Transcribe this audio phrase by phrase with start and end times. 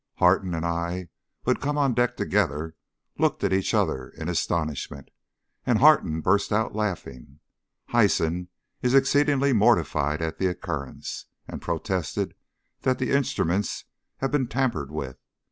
[0.15, 1.09] Harton and I,
[1.43, 2.73] who had come on deck together,
[3.19, 5.11] looked at each other in astonishment,
[5.63, 7.39] and Harton burst out laughing.
[7.89, 8.49] Hyson
[8.81, 12.15] is exceedingly mortified at the occurrence, and protests
[12.81, 13.85] that the instruments
[14.17, 15.19] have been tampered with.